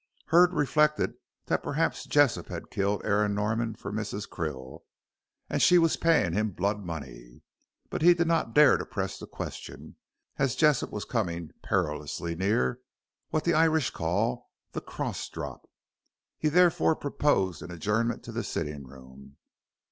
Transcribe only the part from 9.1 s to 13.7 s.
the question, as Jessop was coming perilously near what the